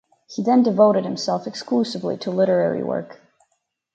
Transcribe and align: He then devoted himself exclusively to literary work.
He 0.27 0.41
then 0.41 0.63
devoted 0.63 1.03
himself 1.05 1.45
exclusively 1.45 2.17
to 2.17 2.31
literary 2.31 2.81
work. 2.81 3.21